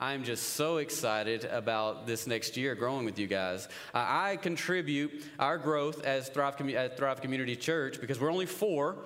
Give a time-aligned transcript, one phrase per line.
[0.00, 3.66] I'm just so excited about this next year growing with you guys.
[3.92, 8.98] Uh, I contribute our growth as Thrive, at Thrive Community Church because we're only four.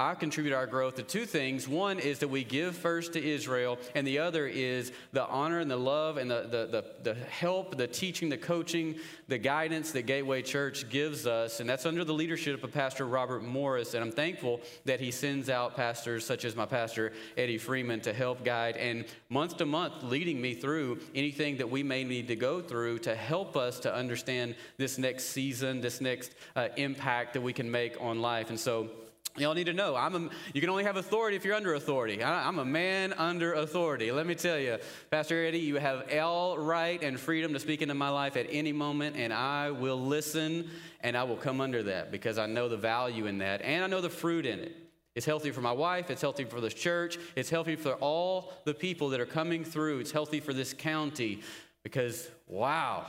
[0.00, 1.68] I contribute our growth to two things.
[1.68, 5.70] One is that we give first to Israel, and the other is the honor and
[5.70, 6.66] the love and the, the,
[7.04, 8.94] the, the, help, the teaching, the coaching,
[9.28, 11.60] the guidance that Gateway Church gives us.
[11.60, 13.92] And that's under the leadership of Pastor Robert Morris.
[13.92, 18.14] And I'm thankful that he sends out pastors such as my pastor, Eddie Freeman, to
[18.14, 22.36] help guide and month to month leading me through anything that we may need to
[22.36, 27.42] go through to help us to understand this next season, this next uh, impact that
[27.42, 28.48] we can make on life.
[28.48, 28.88] And so,
[29.36, 32.22] Y'all need to know, I'm a, you can only have authority if you're under authority.
[32.22, 34.10] I, I'm a man under authority.
[34.10, 34.78] Let me tell you,
[35.10, 38.72] Pastor Eddie, you have all right and freedom to speak into my life at any
[38.72, 40.68] moment, and I will listen
[41.00, 43.86] and I will come under that because I know the value in that and I
[43.86, 44.76] know the fruit in it.
[45.14, 48.74] It's healthy for my wife, it's healthy for this church, it's healthy for all the
[48.74, 51.40] people that are coming through, it's healthy for this county
[51.82, 53.06] because, wow,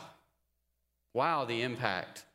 [1.13, 2.26] wow, the impact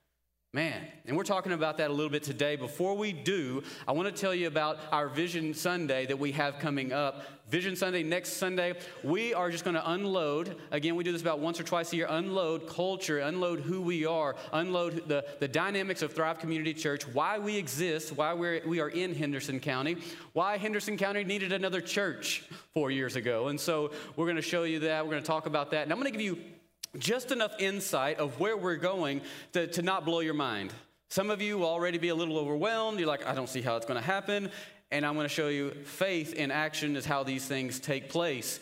[0.56, 2.56] Man, and we're talking about that a little bit today.
[2.56, 6.58] Before we do, I want to tell you about our Vision Sunday that we have
[6.60, 7.26] coming up.
[7.50, 8.72] Vision Sunday, next Sunday,
[9.04, 10.56] we are just going to unload.
[10.70, 14.06] Again, we do this about once or twice a year unload culture, unload who we
[14.06, 18.80] are, unload the, the dynamics of Thrive Community Church, why we exist, why we're, we
[18.80, 19.98] are in Henderson County,
[20.32, 23.48] why Henderson County needed another church four years ago.
[23.48, 25.04] And so we're going to show you that.
[25.04, 25.82] We're going to talk about that.
[25.82, 26.38] And I'm going to give you
[26.98, 29.20] just enough insight of where we're going
[29.52, 30.72] to, to not blow your mind.
[31.08, 32.98] Some of you will already be a little overwhelmed.
[32.98, 34.50] You're like, I don't see how it's going to happen.
[34.90, 38.60] And I'm going to show you faith in action is how these things take place.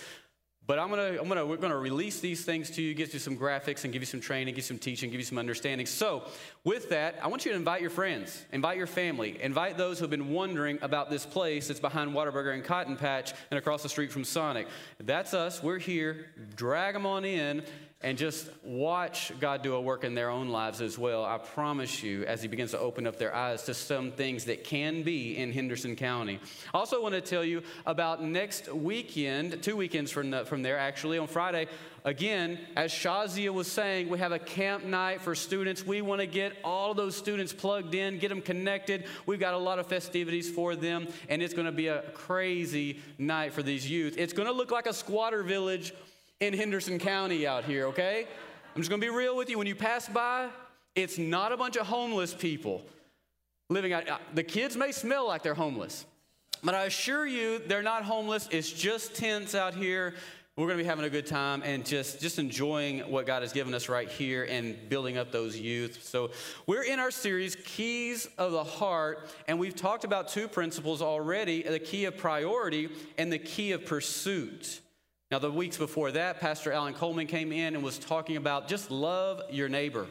[0.66, 3.36] But I'm gonna, I'm gonna, we're gonna release these things to you, get you some
[3.36, 5.84] graphics, and give you some training, give you some teaching, give you some understanding.
[5.84, 6.22] So,
[6.64, 10.04] with that, I want you to invite your friends, invite your family, invite those who
[10.04, 13.90] have been wondering about this place that's behind Whataburger and Cotton Patch and across the
[13.90, 14.66] street from Sonic.
[14.98, 15.62] That's us.
[15.62, 16.30] We're here.
[16.56, 17.62] Drag them on in
[18.04, 21.24] and just watch God do a work in their own lives as well.
[21.24, 24.62] I promise you, as He begins to open up their eyes to some things that
[24.62, 26.38] can be in Henderson County.
[26.74, 30.78] I also want to tell you about next weekend, two weekends from, the, from there,
[30.78, 31.66] actually, on Friday.
[32.06, 35.86] Again, as Shazia was saying, we have a camp night for students.
[35.86, 39.06] We want to get all those students plugged in, get them connected.
[39.24, 43.00] We've got a lot of festivities for them, and it's going to be a crazy
[43.16, 44.16] night for these youth.
[44.18, 45.94] It's going to look like a squatter village
[46.40, 48.26] in Henderson County out here, okay?
[48.74, 49.58] I'm just gonna be real with you.
[49.58, 50.48] When you pass by,
[50.94, 52.84] it's not a bunch of homeless people
[53.70, 54.08] living out.
[54.08, 56.06] Uh, the kids may smell like they're homeless,
[56.62, 58.48] but I assure you, they're not homeless.
[58.50, 60.14] It's just tents out here.
[60.56, 63.52] We're going to be having a good time and just, just enjoying what God has
[63.52, 66.04] given us right here and building up those youth.
[66.04, 66.30] So,
[66.68, 71.62] we're in our series, Keys of the Heart, and we've talked about two principles already
[71.62, 74.80] the key of priority and the key of pursuit.
[75.34, 78.88] Now, the weeks before that, Pastor Alan Coleman came in and was talking about just
[78.92, 80.06] love your neighbor.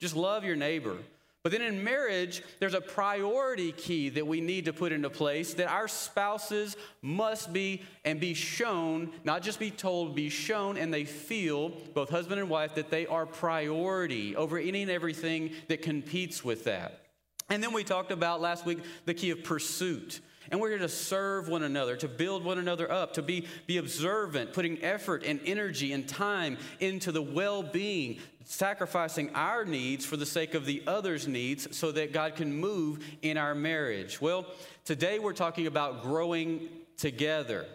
[0.00, 0.96] Just love your neighbor.
[1.44, 5.54] But then in marriage, there's a priority key that we need to put into place
[5.54, 10.92] that our spouses must be and be shown, not just be told, be shown, and
[10.92, 15.82] they feel, both husband and wife, that they are priority over any and everything that
[15.82, 17.00] competes with that.
[17.48, 20.20] And then we talked about last week the key of pursuit.
[20.50, 23.78] And we're here to serve one another, to build one another up, to be, be
[23.78, 30.16] observant, putting effort and energy and time into the well being, sacrificing our needs for
[30.16, 34.20] the sake of the other's needs so that God can move in our marriage.
[34.20, 34.46] Well,
[34.84, 37.66] today we're talking about growing together.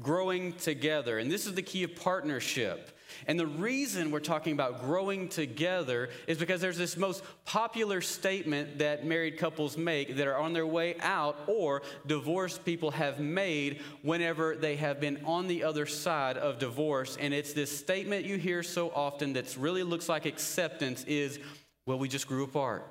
[0.00, 1.18] Growing together.
[1.18, 2.90] And this is the key of partnership.
[3.26, 8.78] And the reason we're talking about growing together is because there's this most popular statement
[8.78, 13.80] that married couples make that are on their way out or divorced people have made
[14.02, 17.16] whenever they have been on the other side of divorce.
[17.18, 21.38] And it's this statement you hear so often that really looks like acceptance is,
[21.86, 22.86] well, we just grew apart.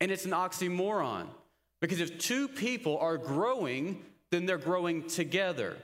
[0.00, 1.26] And it's an oxymoron
[1.80, 5.76] because if two people are growing, then they're growing together.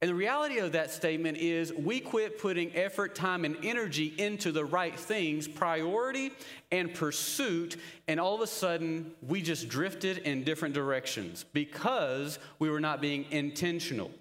[0.00, 4.52] And the reality of that statement is we quit putting effort, time, and energy into
[4.52, 6.30] the right things, priority
[6.70, 7.76] and pursuit,
[8.06, 13.00] and all of a sudden we just drifted in different directions because we were not
[13.00, 14.12] being intentional.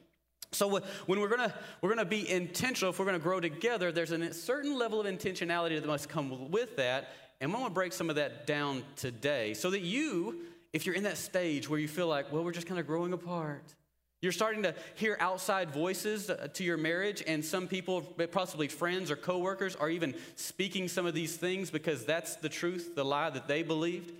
[0.51, 4.33] So when we're gonna we're gonna be intentional, if we're gonna grow together, there's a
[4.33, 7.09] certain level of intentionality that must come with that,
[7.39, 10.39] and I'm gonna break some of that down today, so that you,
[10.73, 13.13] if you're in that stage where you feel like, well, we're just kind of growing
[13.13, 13.75] apart
[14.21, 19.11] you're starting to hear outside voices uh, to your marriage, and some people, possibly friends
[19.11, 23.29] or coworkers, are even speaking some of these things because that's the truth, the lie
[23.29, 24.11] that they believed.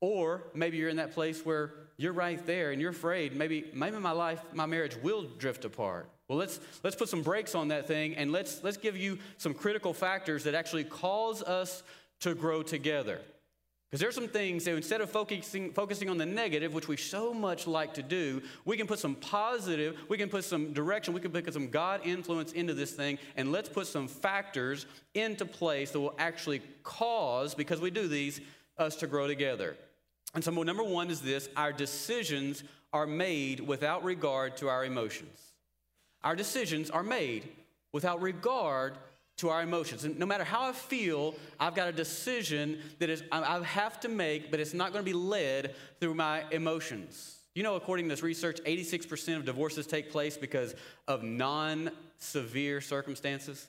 [0.00, 3.98] Or maybe you're in that place where you're right there and you're afraid maybe, maybe
[3.98, 6.08] my life, my marriage will drift apart.
[6.28, 9.52] Well, let's, let's put some brakes on that thing and let's, let's give you some
[9.52, 11.82] critical factors that actually cause us
[12.20, 13.20] to grow together.
[13.90, 17.34] Because there's some things that instead of focusing, focusing on the negative, which we so
[17.34, 21.20] much like to do, we can put some positive, we can put some direction, we
[21.20, 25.90] can put some God influence into this thing, and let's put some factors into place
[25.90, 28.40] that will actually cause, because we do these,
[28.78, 29.76] us to grow together.
[30.34, 32.62] And so, number one is this our decisions
[32.92, 35.50] are made without regard to our emotions.
[36.22, 37.48] Our decisions are made
[37.92, 38.94] without regard
[39.40, 40.04] to our emotions.
[40.04, 44.08] And no matter how I feel, I've got a decision that is I have to
[44.08, 47.36] make, but it's not going to be led through my emotions.
[47.54, 50.74] You know, according to this research, 86% of divorces take place because
[51.08, 53.68] of non severe circumstances.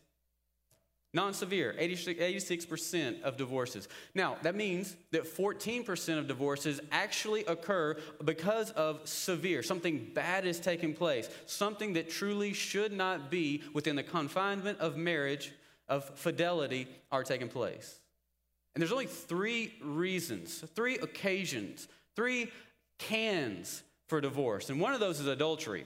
[1.14, 3.90] Non severe, 86% of divorces.
[4.16, 9.62] Now, that means that 14% of divorces actually occur because of severe.
[9.62, 14.96] Something bad is taking place, something that truly should not be within the confinement of
[14.96, 15.52] marriage,
[15.92, 18.00] of fidelity, are taking place.
[18.74, 22.50] And there's only three reasons, three occasions, three
[22.98, 24.70] cans for divorce.
[24.70, 25.86] And one of those is adultery.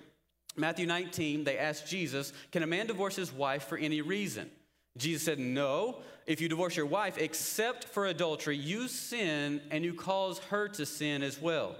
[0.55, 4.49] Matthew 19, they asked Jesus, Can a man divorce his wife for any reason?
[4.97, 5.97] Jesus said, No,
[6.27, 10.85] if you divorce your wife, except for adultery, you sin and you cause her to
[10.85, 11.75] sin as well.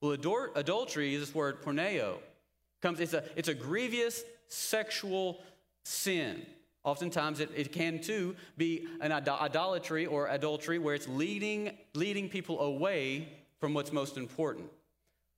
[0.00, 2.14] Well, ador- adultery is this word porneia.
[2.80, 5.40] Comes, it's, a, it's a grievous sexual
[5.84, 6.46] sin.
[6.84, 12.60] Oftentimes, it, it can too be an idolatry or adultery where it's leading, leading people
[12.60, 13.28] away
[13.58, 14.68] from what's most important.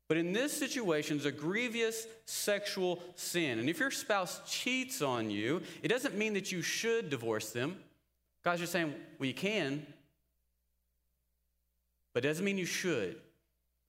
[0.09, 3.59] But in this situation, it's a grievous sexual sin.
[3.59, 7.77] And if your spouse cheats on you, it doesn't mean that you should divorce them.
[8.45, 9.85] God's just saying, well, you can,
[12.13, 13.17] but it doesn't mean you should.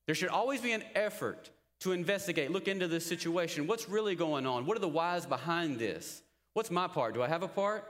[0.05, 1.49] There should always be an effort
[1.79, 3.67] to investigate, look into this situation.
[3.67, 4.65] What's really going on?
[4.65, 6.23] What are the whys behind this?
[6.57, 7.13] What's my part?
[7.13, 7.87] Do I have a part?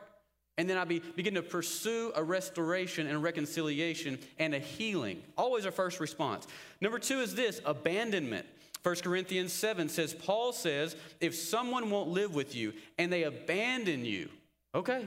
[0.57, 5.23] And then I be, begin to pursue a restoration and reconciliation and a healing.
[5.37, 6.45] Always our first response.
[6.81, 8.45] Number two is this abandonment.
[8.83, 14.03] 1 Corinthians 7 says, Paul says, if someone won't live with you and they abandon
[14.03, 14.27] you,
[14.75, 15.05] okay,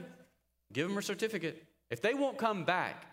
[0.73, 1.63] give them a certificate.
[1.91, 3.05] If they won't come back,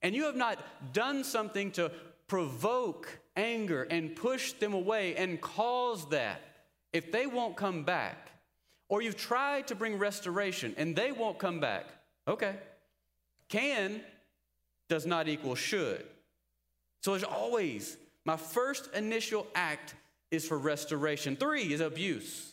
[0.00, 0.60] and you have not
[0.92, 1.90] done something to
[2.28, 6.40] provoke anger and push them away and cause that,
[6.92, 8.28] if they won't come back,
[8.88, 11.86] or you've tried to bring restoration and they won't come back.
[12.26, 12.54] Okay.
[13.48, 14.00] Can
[14.88, 16.04] does not equal should.
[17.02, 19.94] So there's always, my first initial act
[20.30, 21.36] is for restoration.
[21.36, 22.52] Three is abuse,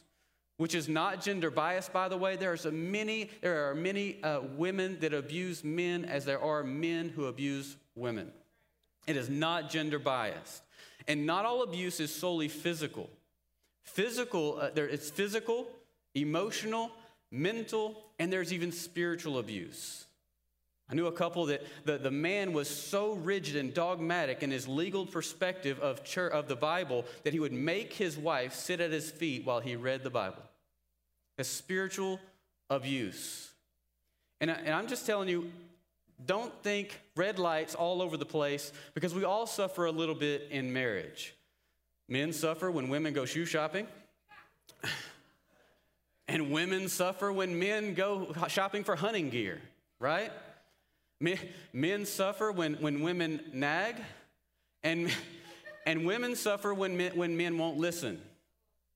[0.57, 2.35] which is not gender biased, by the way.
[2.35, 7.09] There are, many, there are many uh, women that abuse men as there are men
[7.09, 8.31] who abuse women.
[9.07, 10.63] It is not gender biased.
[11.07, 13.09] And not all abuse is solely physical.
[13.83, 15.67] Physical, uh, there, it's physical,
[16.15, 16.91] emotional,
[17.31, 20.05] mental, and there's even spiritual abuse.
[20.89, 24.67] I knew a couple that the, the man was so rigid and dogmatic in his
[24.67, 28.91] legal perspective of, church, of the Bible that he would make his wife sit at
[28.91, 30.43] his feet while he read the Bible.
[31.39, 32.19] A spiritual
[32.69, 33.51] abuse.
[34.39, 35.51] And, I, and I'm just telling you,
[36.23, 40.47] don't think red lights all over the place because we all suffer a little bit
[40.51, 41.35] in marriage.
[42.07, 43.87] Men suffer when women go shoe shopping.
[46.35, 49.61] And women suffer when men go shopping for hunting gear,
[50.01, 50.33] right?
[51.21, 51.39] Men,
[51.71, 53.95] men suffer when, when women nag,
[54.83, 55.09] and,
[55.85, 58.19] and women suffer when men, when men won't listen.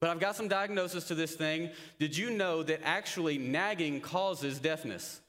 [0.01, 1.69] But I've got some diagnosis to this thing.
[1.97, 5.21] Did you know that actually nagging causes deafness?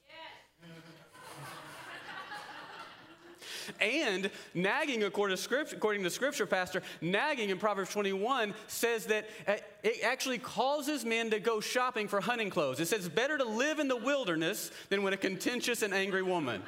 [3.79, 9.29] And nagging, according to, scripture, according to Scripture, Pastor, nagging in Proverbs 21 says that
[9.47, 9.53] uh,
[9.83, 12.79] it actually causes men to go shopping for hunting clothes.
[12.79, 16.63] It says, better to live in the wilderness than with a contentious and angry woman.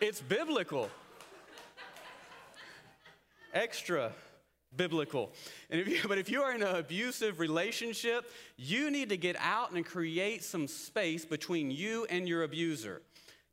[0.00, 0.90] It's biblical.
[3.54, 4.12] Extra
[4.76, 5.32] biblical.
[5.70, 9.36] And if you, but if you are in an abusive relationship, you need to get
[9.38, 13.02] out and create some space between you and your abuser.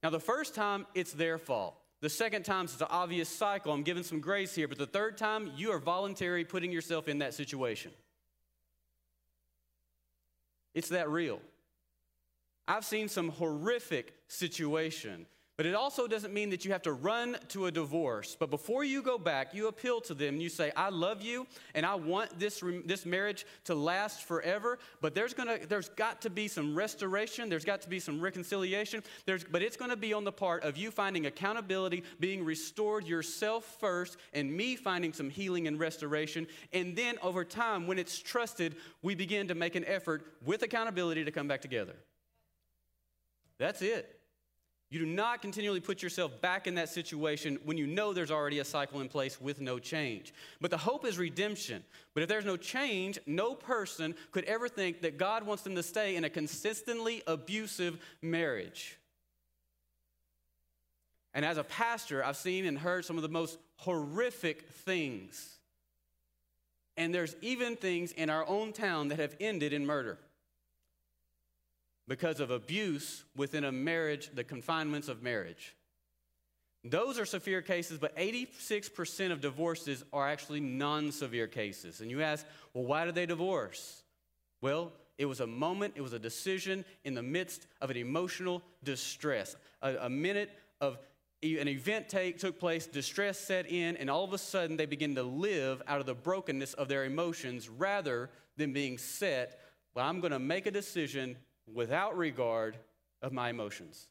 [0.01, 1.75] Now, the first time, it's their fault.
[2.01, 3.73] The second time, it's an obvious cycle.
[3.73, 4.67] I'm giving some grace here.
[4.67, 7.91] But the third time, you are voluntary putting yourself in that situation.
[10.73, 11.41] It's that real.
[12.67, 15.25] I've seen some horrific situation
[15.59, 18.33] But it also doesn't mean that you have to run to a divorce.
[18.39, 21.85] But before you go back, you appeal to them you say, I love you and
[21.85, 24.79] I want this, this marriage to last forever.
[25.01, 29.03] But there's, gonna, there's got to be some restoration, there's got to be some reconciliation.
[29.25, 33.05] There's, but it's going to be on the part of you finding accountability, being restored
[33.05, 36.47] yourself first, and me finding some healing and restoration.
[36.71, 41.25] And then over time, when it's trusted, we begin to make an effort with accountability
[41.25, 41.97] to come back together.
[43.57, 44.18] That's it.
[44.89, 48.57] You do not continually put yourself back in that situation when you know there's already
[48.57, 50.33] a cycle in place with no change.
[50.59, 51.83] But the hope is redemption.
[52.15, 55.83] But if there's no change, no person could ever think that God wants them to
[55.83, 58.97] stay in a consistently abusive marriage.
[61.35, 65.59] And as a pastor, I've seen and heard some of the most horrific things.
[66.97, 70.17] And there's even things in our own town that have ended in murder
[72.09, 75.75] because of abuse within a marriage, the confinements of marriage.
[76.83, 82.01] Those are severe cases, but 86% of divorces are actually non severe cases.
[82.01, 84.01] And you ask, well, why did they divorce?
[84.59, 88.63] Well, it was a moment, it was a decision in the midst of an emotional
[88.83, 89.55] distress.
[89.81, 90.49] A, a minute
[90.81, 90.97] of
[91.43, 95.13] an event take, took place, distress set in, and all of a sudden they begin
[95.15, 99.59] to live out of the brokenness of their emotions rather than being set,
[99.93, 101.35] well, I'm going to make a decision
[101.73, 102.77] without regard
[103.21, 104.07] of my emotions.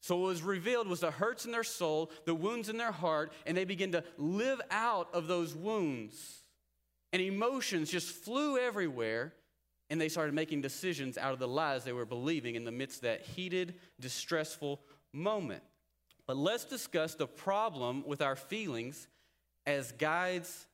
[0.00, 3.32] So, what was revealed was the hurts in their soul, the wounds in their heart,
[3.46, 6.42] and they began to live out of those wounds.
[7.12, 9.32] And emotions just flew everywhere,
[9.88, 12.98] and they started making decisions out of the lies they were believing in the midst
[12.98, 14.80] of that heated, distressful
[15.12, 15.62] moment.
[16.26, 19.08] But let's discuss the problem with our feelings
[19.66, 20.66] as guides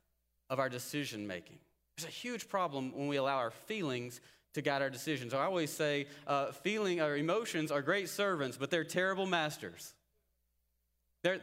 [0.48, 1.58] of our decision making.
[1.96, 4.20] There's a huge problem when we allow our feelings
[4.54, 5.32] to guide our decisions.
[5.32, 9.94] I always say uh, feeling or emotions are great servants, but they're terrible masters.
[11.22, 11.40] They're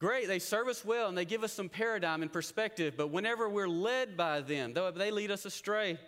[0.00, 3.48] great, they serve us well and they give us some paradigm and perspective, but whenever
[3.48, 5.98] we're led by them, they lead us astray.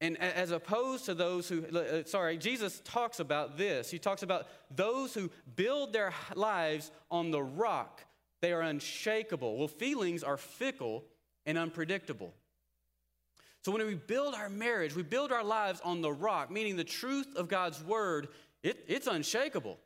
[0.00, 3.90] And as opposed to those who, uh, sorry, Jesus talks about this.
[3.90, 8.04] He talks about those who build their lives on the rock,
[8.42, 9.56] they are unshakable.
[9.56, 11.04] Well, feelings are fickle
[11.46, 12.34] and unpredictable.
[13.66, 16.84] So when we build our marriage, we build our lives on the rock, meaning the
[16.84, 18.28] truth of God's word,
[18.62, 19.80] it, it's unshakable.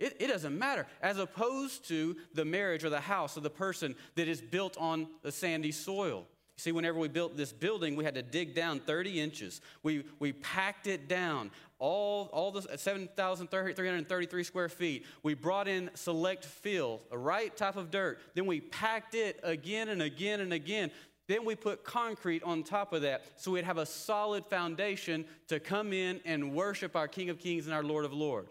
[0.00, 3.94] It, it, doesn't matter, as opposed to the marriage or the house of the person
[4.16, 6.26] that is built on the sandy soil.
[6.56, 9.60] You see, whenever we built this building, we had to dig down 30 inches.
[9.84, 15.06] We, we packed it down, all, all the 7,333 square feet.
[15.22, 18.18] We brought in select fill, the right type of dirt.
[18.34, 20.90] Then we packed it again and again and again
[21.28, 25.60] then we put concrete on top of that so we'd have a solid foundation to
[25.60, 28.50] come in and worship our King of Kings and our Lord of Lords.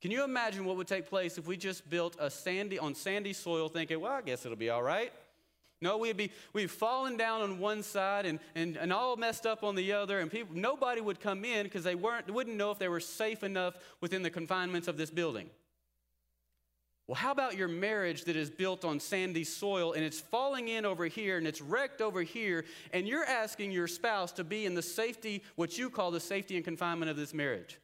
[0.00, 3.32] Can you imagine what would take place if we just built a sandy on sandy
[3.32, 5.12] soil thinking, well, I guess it'll be all right?
[5.80, 9.64] No, we'd be we'd fallen down on one side and, and, and all messed up
[9.64, 12.78] on the other, and people nobody would come in because they weren't wouldn't know if
[12.78, 15.50] they were safe enough within the confinements of this building.
[17.06, 20.84] Well, how about your marriage that is built on sandy soil and it's falling in
[20.84, 24.74] over here and it's wrecked over here, and you're asking your spouse to be in
[24.74, 27.78] the safety, what you call the safety and confinement of this marriage?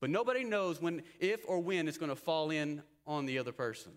[0.00, 3.52] But nobody knows when, if or when it's going to fall in on the other
[3.52, 3.92] person.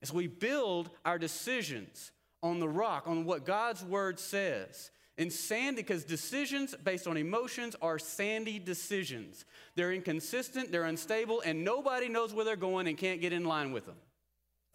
[0.00, 5.82] As we build our decisions on the rock, on what God's word says, and sandy,
[5.82, 9.44] because decisions based on emotions are sandy decisions.
[9.76, 13.72] They're inconsistent, they're unstable, and nobody knows where they're going and can't get in line
[13.72, 13.96] with them.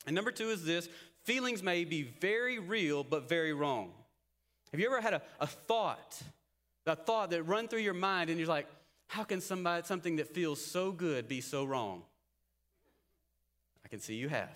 [0.06, 0.88] And number two is this
[1.24, 3.92] feelings may be very real, but very wrong.
[4.72, 6.22] Have you ever had a, a thought,
[6.86, 8.68] a thought that run through your mind, and you're like,
[9.08, 12.04] how can somebody, something that feels so good be so wrong?
[13.84, 14.50] I can see you have.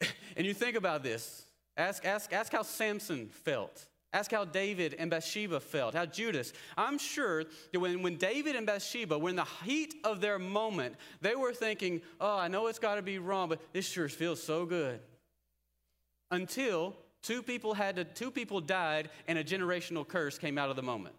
[0.36, 1.46] And you think about this.
[1.78, 3.86] Ask, ask, ask how Samson felt.
[4.16, 6.54] Ask how David and Bathsheba felt, how Judas.
[6.74, 10.94] I'm sure that when, when David and Bathsheba were in the heat of their moment,
[11.20, 14.42] they were thinking, oh, I know it's got to be wrong, but this sure feels
[14.42, 15.00] so good.
[16.30, 20.76] Until two people had to, two people died and a generational curse came out of
[20.76, 21.14] the moment.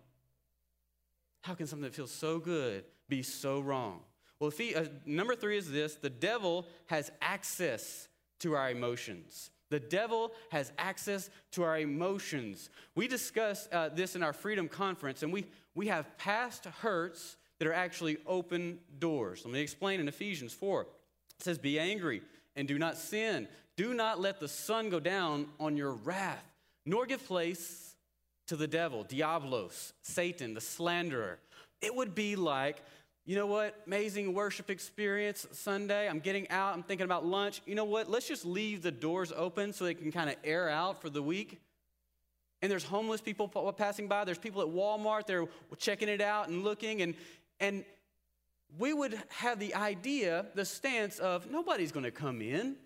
[1.44, 4.00] How can something that feels so good be so wrong?
[4.40, 8.08] Well, he, uh, number three is this the devil has access
[8.40, 9.52] to our emotions.
[9.70, 12.70] The devil has access to our emotions.
[12.96, 15.46] We discuss uh, this in our Freedom Conference, and we,
[15.76, 19.42] we have past hurts that are actually open doors.
[19.44, 20.82] Let me explain in Ephesians 4.
[20.82, 20.88] It
[21.40, 22.22] says, Be angry
[22.56, 23.48] and do not sin.
[23.76, 26.44] Do not let the sun go down on your wrath,
[26.86, 27.96] nor give place
[28.48, 31.40] to the devil, Diablos, Satan, the slanderer.
[31.82, 32.82] It would be like
[33.28, 33.76] you know what?
[33.86, 36.08] Amazing worship experience Sunday.
[36.08, 36.74] I'm getting out.
[36.74, 37.62] I'm thinking about lunch.
[37.66, 38.10] You know what?
[38.10, 41.22] Let's just leave the doors open so they can kind of air out for the
[41.22, 41.60] week.
[42.62, 44.24] And there's homeless people passing by.
[44.24, 45.28] There's people at Walmart.
[45.28, 45.46] They're
[45.78, 47.02] checking it out and looking.
[47.02, 47.16] And,
[47.60, 47.84] and
[48.80, 52.78] we would have the idea, the stance of nobody's going to come in.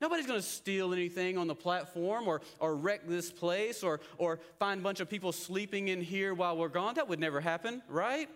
[0.00, 4.40] Nobody's going to steal anything on the platform or, or wreck this place or, or
[4.58, 6.94] find a bunch of people sleeping in here while we're gone.
[6.94, 8.30] That would never happen, right?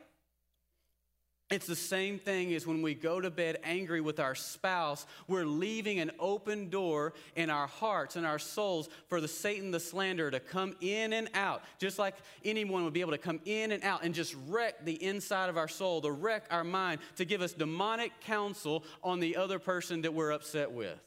[1.50, 5.46] It's the same thing as when we go to bed angry with our spouse, we're
[5.46, 10.30] leaving an open door in our hearts and our souls for the Satan, the slanderer,
[10.30, 13.82] to come in and out, just like anyone would be able to come in and
[13.82, 17.40] out and just wreck the inside of our soul, to wreck our mind, to give
[17.40, 21.00] us demonic counsel on the other person that we're upset with.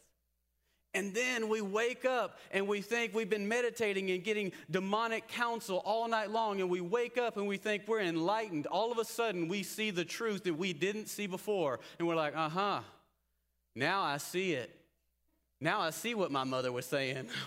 [0.93, 5.81] And then we wake up and we think we've been meditating and getting demonic counsel
[5.85, 8.67] all night long, and we wake up and we think we're enlightened.
[8.67, 12.15] All of a sudden, we see the truth that we didn't see before, and we're
[12.15, 12.81] like, uh huh,
[13.73, 14.75] now I see it.
[15.61, 17.29] Now I see what my mother was saying.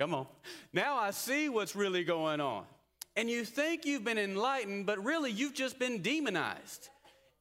[0.00, 0.26] Come on.
[0.72, 2.64] Now I see what's really going on.
[3.14, 6.90] And you think you've been enlightened, but really you've just been demonized.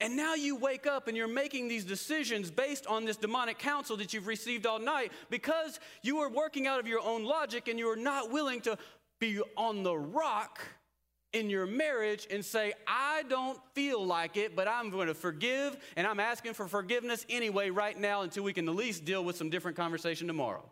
[0.02, 3.96] And now you wake up and you're making these decisions based on this demonic counsel
[3.98, 7.80] that you've received all night because you are working out of your own logic and
[7.80, 8.78] you are not willing to
[9.20, 10.60] be on the rock
[11.32, 15.78] in your marriage and say, I don't feel like it, but I'm going to forgive
[15.96, 19.38] and I'm asking for forgiveness anyway right now until we can at least deal with
[19.38, 20.64] some different conversation tomorrow.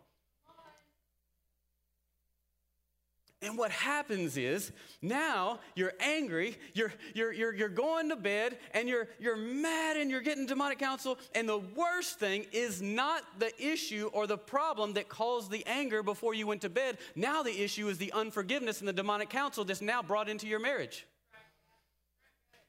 [3.44, 4.72] And what happens is
[5.02, 10.10] now you're angry, you're, you're, you're, you're going to bed, and you're, you're mad and
[10.10, 11.18] you're getting demonic counsel.
[11.34, 16.02] And the worst thing is not the issue or the problem that caused the anger
[16.02, 16.96] before you went to bed.
[17.14, 20.60] Now the issue is the unforgiveness and the demonic counsel that's now brought into your
[20.60, 21.06] marriage.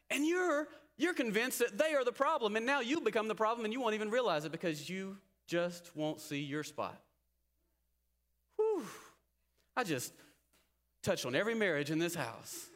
[0.09, 0.67] And you're,
[0.97, 3.79] you're convinced that they are the problem, and now you become the problem and you
[3.79, 5.17] won't even realize it because you
[5.47, 7.01] just won't see your spot.
[8.57, 8.83] Whew.
[9.77, 10.13] I just
[11.05, 12.67] touched on every marriage in this house.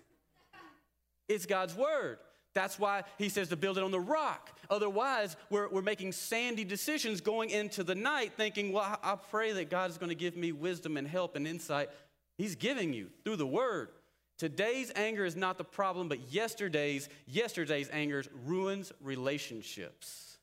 [1.27, 2.19] It's God's word.
[2.53, 4.57] That's why he says to build it on the rock.
[4.69, 9.51] Otherwise, we're, we're making sandy decisions going into the night, thinking, well, I, I pray
[9.53, 11.89] that God is going to give me wisdom and help and insight.
[12.37, 13.89] He's giving you through the word.
[14.37, 20.37] Today's anger is not the problem, but yesterday's, yesterday's anger ruins relationships.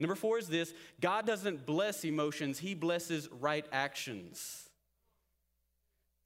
[0.00, 4.63] Number four is this God doesn't bless emotions, He blesses right actions.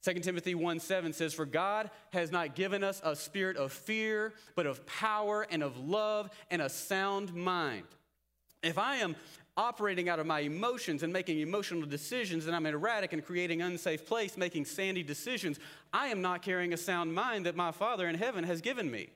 [0.03, 4.33] 2 Timothy 1 7 says, For God has not given us a spirit of fear,
[4.55, 7.83] but of power and of love and a sound mind.
[8.63, 9.15] If I am
[9.57, 14.05] operating out of my emotions and making emotional decisions and I'm erratic and creating unsafe
[14.05, 15.59] place, making sandy decisions,
[15.91, 19.09] I am not carrying a sound mind that my Father in heaven has given me.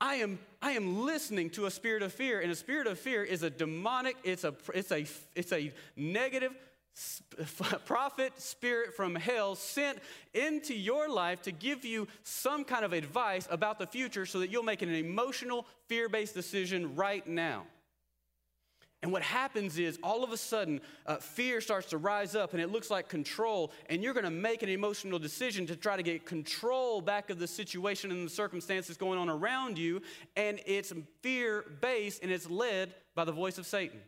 [0.00, 3.22] I am, I am listening to a spirit of fear, and a spirit of fear
[3.22, 5.06] is a demonic, it's a, it's a,
[5.36, 6.52] it's a negative
[7.84, 9.98] prophet spirit from hell sent
[10.32, 14.50] into your life to give you some kind of advice about the future so that
[14.50, 17.64] you'll make an emotional, fear based decision right now.
[19.02, 22.62] And what happens is all of a sudden, uh, fear starts to rise up and
[22.62, 26.02] it looks like control, and you're going to make an emotional decision to try to
[26.02, 30.00] get control back of the situation and the circumstances going on around you.
[30.36, 34.00] And it's fear based and it's led by the voice of Satan.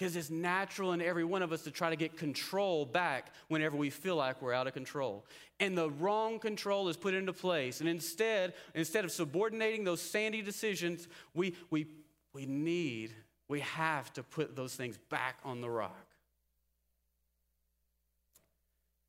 [0.00, 3.76] Because it's natural in every one of us to try to get control back whenever
[3.76, 5.26] we feel like we're out of control.
[5.60, 7.80] And the wrong control is put into place.
[7.80, 11.86] And instead, instead of subordinating those sandy decisions, we, we,
[12.32, 13.12] we need,
[13.46, 16.06] we have to put those things back on the rock.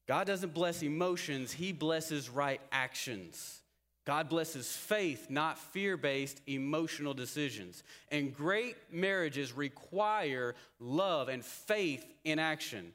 [0.10, 3.61] God doesn't bless emotions, He blesses right actions.
[4.06, 7.84] God blesses faith, not fear based emotional decisions.
[8.10, 12.94] And great marriages require love and faith in action.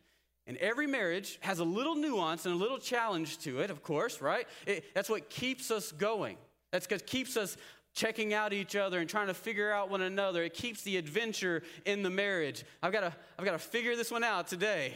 [0.48, 4.20] And every marriage has a little nuance and a little challenge to it, of course,
[4.20, 4.46] right?
[4.66, 6.36] It, that's what keeps us going.
[6.72, 7.56] That's what keeps us
[7.94, 10.42] checking out each other and trying to figure out one another.
[10.42, 12.64] It keeps the adventure in the marriage.
[12.82, 14.92] I've got to, I've got to figure this one out today.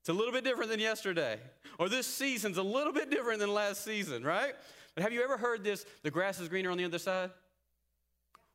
[0.00, 1.38] It's a little bit different than yesterday.
[1.78, 4.54] Or this season's a little bit different than last season, right?
[4.96, 7.30] But have you ever heard this the grass is greener on the other side?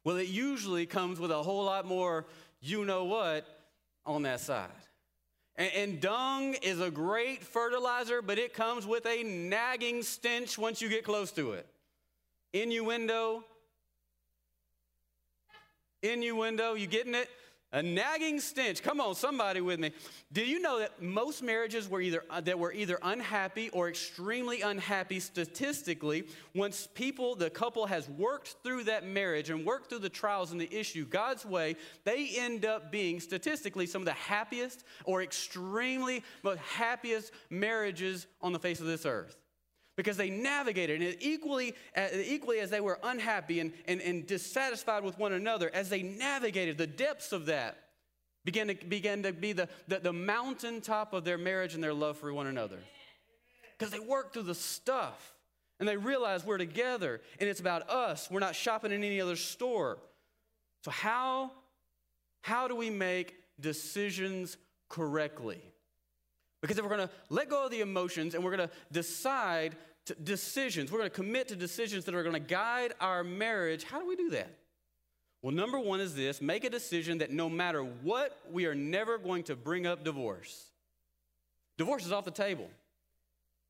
[0.04, 2.26] Well, it usually comes with a whole lot more
[2.60, 3.46] you know what
[4.06, 4.70] on that side.
[5.56, 10.82] And, and, dung is a great fertilizer, but it comes with a nagging stench once
[10.82, 11.68] you get close to it.
[12.54, 13.44] Innuendo.
[16.02, 17.30] Innuendo, you getting it?
[17.74, 18.84] A nagging stench.
[18.84, 19.92] Come on, somebody with me.
[20.34, 24.62] Do you know that most marriages were either uh, that were either unhappy or extremely
[24.62, 30.10] unhappy statistically once people the couple has worked through that marriage and worked through the
[30.10, 34.84] trials and the issue God's way, they end up being statistically some of the happiest
[35.06, 39.38] or extremely most happiest marriages on the face of this earth
[39.96, 45.04] because they navigated and equally, uh, equally as they were unhappy and, and, and dissatisfied
[45.04, 47.78] with one another, as they navigated the depths of that,
[48.46, 52.18] began to, began to be the, the, the mountaintop of their marriage and their love
[52.18, 52.80] for one another.
[53.78, 55.34] Because they worked through the stuff
[55.80, 58.30] and they realized we're together and it's about us.
[58.32, 59.98] We're not shopping in any other store.
[60.84, 61.52] So, how,
[62.42, 64.58] how do we make decisions
[64.90, 65.62] correctly?
[66.62, 69.76] Because if we're going to let go of the emotions and we're going to decide
[70.06, 73.84] to decisions, we're going to commit to decisions that are going to guide our marriage,
[73.84, 74.56] how do we do that?
[75.42, 79.18] Well, number one is this make a decision that no matter what, we are never
[79.18, 80.68] going to bring up divorce.
[81.78, 82.70] Divorce is off the table.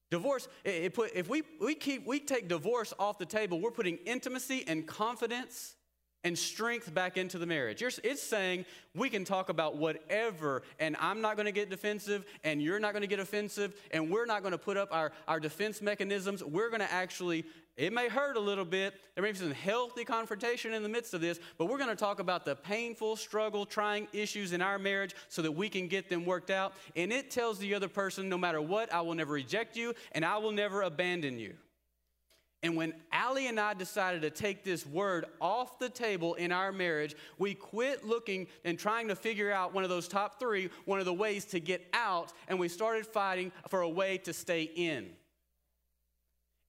[0.10, 3.96] Divorce, it, put, if we, we, keep, we take divorce off the table, we're putting
[4.06, 5.76] intimacy and confidence
[6.24, 7.82] and strength back into the marriage.
[7.82, 12.62] It's saying we can talk about whatever, and I'm not going to get defensive, and
[12.62, 15.40] you're not going to get offensive, and we're not going to put up our, our
[15.40, 16.44] defense mechanisms.
[16.44, 17.46] We're going to actually,
[17.78, 18.94] it may hurt a little bit.
[19.16, 21.96] There may be some healthy confrontation in the midst of this, but we're going to
[21.96, 26.10] talk about the painful, struggle, trying issues in our marriage so that we can get
[26.10, 26.74] them worked out.
[26.96, 30.24] And it tells the other person, no matter what, I will never reject you, and
[30.24, 31.56] I will never abandon you.
[32.64, 36.72] And when Allie and I decided to take this word off the table in our
[36.72, 41.00] marriage, we quit looking and trying to figure out one of those top three, one
[41.00, 44.64] of the ways to get out, and we started fighting for a way to stay
[44.64, 45.10] in.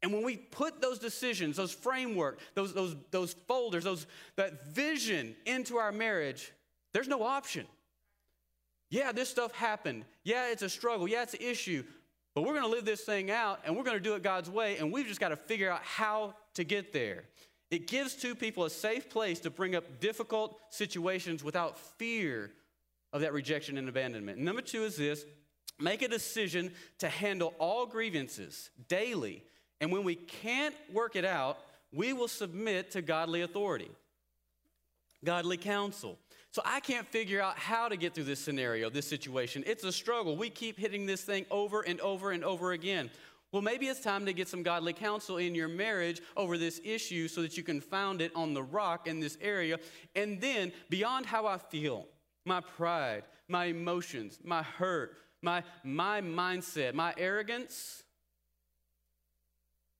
[0.03, 5.37] And when we put those decisions, those framework, those, those, those folders, those, that vision
[5.45, 6.53] into our marriage,
[6.93, 7.67] there's no option.
[8.91, 10.05] Yeah, this stuff happened.
[10.25, 11.07] Yeah, it's a struggle.
[11.07, 11.85] Yeah, it's an issue.
[12.35, 14.49] But we're going to live this thing out and we're going to do it God's
[14.49, 17.25] way, and we've just got to figure out how to get there.
[17.71, 22.51] It gives two people a safe place to bring up difficult situations without fear
[23.13, 24.39] of that rejection and abandonment.
[24.39, 25.25] Number two is this
[25.79, 29.43] make a decision to handle all grievances daily.
[29.81, 31.59] And when we can't work it out,
[31.93, 33.91] we will submit to godly authority,
[35.25, 36.19] godly counsel.
[36.53, 39.65] So I can't figure out how to get through this scenario, this situation.
[39.67, 40.37] It's a struggle.
[40.37, 43.11] We keep hitting this thing over and over and over again.
[43.53, 47.27] Well, maybe it's time to get some godly counsel in your marriage over this issue
[47.27, 49.79] so that you can found it on the rock in this area.
[50.15, 52.07] And then, beyond how I feel,
[52.45, 58.03] my pride, my emotions, my hurt, my, my mindset, my arrogance,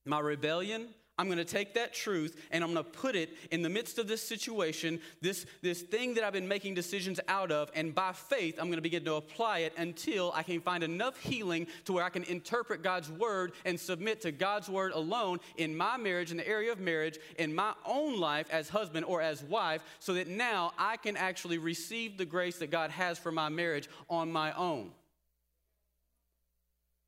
[0.05, 3.61] my rebellion, I'm going to take that truth and I'm going to put it in
[3.61, 7.71] the midst of this situation, this, this thing that I've been making decisions out of,
[7.75, 11.21] and by faith, I'm going to begin to apply it until I can find enough
[11.21, 15.77] healing to where I can interpret God's word and submit to God's word alone in
[15.77, 19.43] my marriage, in the area of marriage, in my own life as husband or as
[19.45, 23.51] wife, so that now I can actually receive the grace that God has for my
[23.51, 24.93] marriage on my own.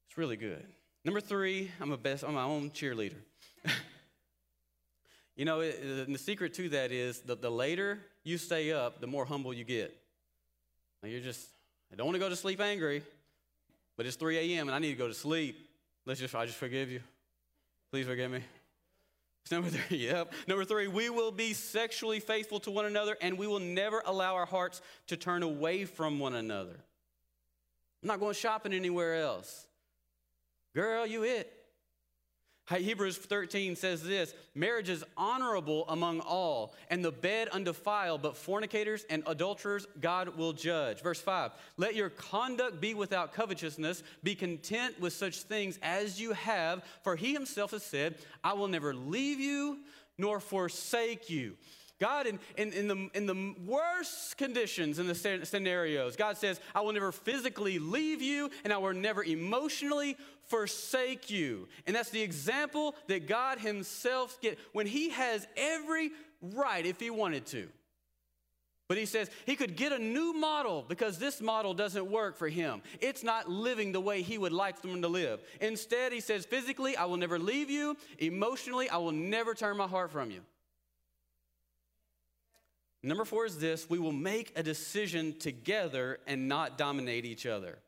[0.09, 0.67] It's really good.
[1.05, 3.17] Number three, I'm a best, I'm my own cheerleader.
[5.37, 9.25] You know, the secret to that is that the later you stay up, the more
[9.25, 9.97] humble you get.
[11.03, 11.49] Now you're just,
[11.93, 13.03] I don't want to go to sleep angry,
[13.97, 14.69] but it's 3 a.m.
[14.69, 15.69] and I need to go to sleep.
[16.07, 17.01] Let's just, I just forgive you.
[17.91, 18.41] Please forgive me.
[19.51, 20.33] Number three, yep.
[20.47, 24.35] Number three, we will be sexually faithful to one another and we will never allow
[24.37, 26.77] our hearts to turn away from one another.
[28.03, 29.67] I'm not going shopping anywhere else.
[30.75, 31.53] Girl, you it.
[32.71, 39.05] Hebrews 13 says this marriage is honorable among all, and the bed undefiled, but fornicators
[39.11, 41.03] and adulterers God will judge.
[41.03, 46.33] Verse 5 Let your conduct be without covetousness, be content with such things as you
[46.33, 49.81] have, for he himself has said, I will never leave you
[50.17, 51.57] nor forsake you.
[52.01, 56.81] God, in, in, in, the, in the worst conditions in the scenarios, God says, I
[56.81, 61.69] will never physically leave you and I will never emotionally forsake you.
[61.87, 67.11] And that's the example that God Himself get when He has every right if He
[67.11, 67.69] wanted to.
[68.87, 72.49] But he says he could get a new model because this model doesn't work for
[72.49, 72.83] him.
[73.01, 75.41] It's not living the way he would like them to live.
[75.61, 77.97] Instead, he says, physically, I will never leave you.
[78.19, 80.41] Emotionally, I will never turn my heart from you.
[83.03, 87.79] Number four is this we will make a decision together and not dominate each other.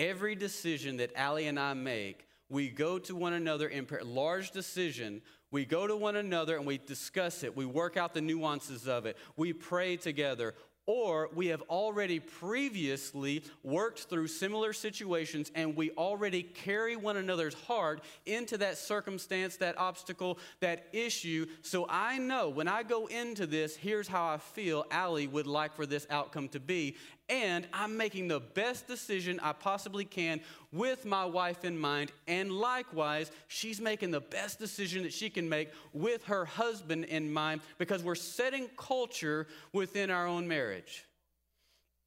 [0.00, 5.20] Every decision that Allie and I make, we go to one another in large decision.
[5.50, 7.54] We go to one another and we discuss it.
[7.54, 9.18] We work out the nuances of it.
[9.36, 10.54] We pray together.
[10.86, 17.54] or we have already previously worked through similar situations and we already carry one another's
[17.54, 21.46] heart into that circumstance, that obstacle, that issue.
[21.62, 25.76] So I know when I go into this, here's how I feel Allie would like
[25.76, 26.96] for this outcome to be.
[27.30, 30.40] And I'm making the best decision I possibly can
[30.72, 32.10] with my wife in mind.
[32.26, 37.32] And likewise, she's making the best decision that she can make with her husband in
[37.32, 41.04] mind because we're setting culture within our own marriage.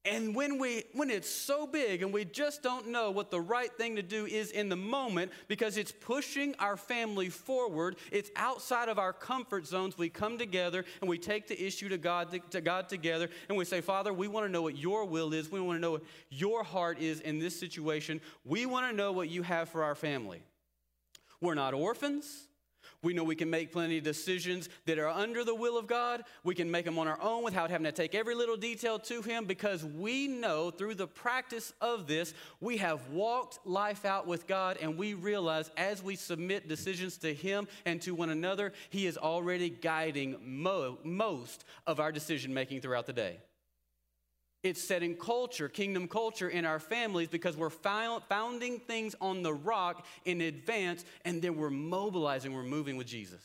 [0.06, 3.72] And when, we, when it's so big and we just don't know what the right
[3.72, 8.90] thing to do is in the moment because it's pushing our family forward, it's outside
[8.90, 12.60] of our comfort zones, we come together and we take the issue to God, to
[12.60, 15.50] God together and we say, Father, we want to know what your will is.
[15.50, 18.20] We want to know what your heart is in this situation.
[18.44, 20.42] We want to know what you have for our family.
[21.40, 22.46] We're not orphans.
[23.04, 26.24] We know we can make plenty of decisions that are under the will of God.
[26.42, 29.20] We can make them on our own without having to take every little detail to
[29.22, 34.46] Him because we know through the practice of this, we have walked life out with
[34.46, 39.06] God and we realize as we submit decisions to Him and to one another, He
[39.06, 43.38] is already guiding mo- most of our decision making throughout the day.
[44.64, 50.06] It's setting culture, kingdom culture in our families because we're founding things on the rock
[50.24, 53.42] in advance and then we're mobilizing, we're moving with Jesus.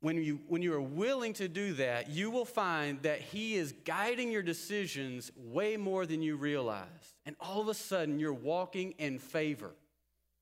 [0.00, 3.72] When you, when you are willing to do that, you will find that He is
[3.84, 7.14] guiding your decisions way more than you realize.
[7.26, 9.70] And all of a sudden, you're walking in favor.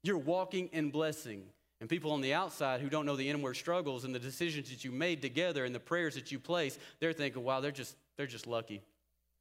[0.02, 1.42] You're walking in blessing.
[1.80, 4.84] And people on the outside who don't know the inward struggles and the decisions that
[4.84, 8.26] you made together and the prayers that you place, they're thinking, wow, they're just, they're
[8.26, 8.82] just lucky.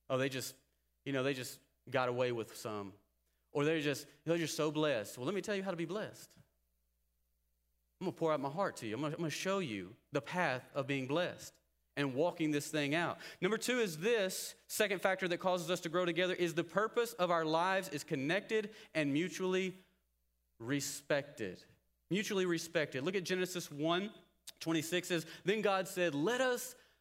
[0.10, 0.56] Oh, they just,
[1.06, 1.60] you know, they just
[1.90, 2.94] got away with some.
[3.52, 5.18] Or they're just, they're just so blessed.
[5.18, 6.30] Well, let me tell you how to be blessed.
[8.02, 8.96] I'm going to pour out my heart to you.
[8.96, 11.54] I'm going, to, show you the path of being blessed
[11.96, 13.20] and walking this thing out.
[13.40, 17.14] Number two is this second factor that causes us to grow together is the purpose
[17.14, 19.76] of our lives is connected and mutually
[20.60, 21.64] respected.
[22.12, 23.04] Mutually respected.
[23.04, 24.10] Look at Genesis 1
[24.60, 26.76] 26 says, Then God said, Let us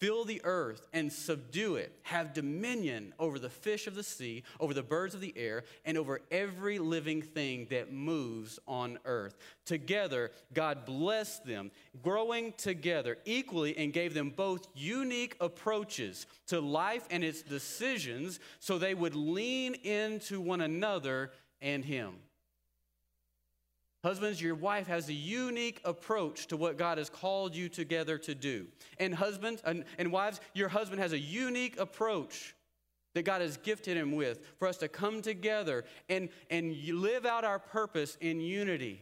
[0.00, 1.92] Fill the earth and subdue it.
[2.02, 5.96] Have dominion over the fish of the sea, over the birds of the air, and
[5.96, 9.36] over every living thing that moves on earth.
[9.64, 11.70] Together, God blessed them,
[12.02, 18.78] growing together equally, and gave them both unique approaches to life and its decisions so
[18.78, 21.30] they would lean into one another
[21.62, 22.14] and Him.
[24.04, 28.34] Husbands, your wife has a unique approach to what God has called you together to
[28.34, 28.66] do.
[28.98, 32.54] And husbands and, and wives, your husband has a unique approach
[33.14, 37.44] that God has gifted him with for us to come together and, and live out
[37.44, 39.00] our purpose in unity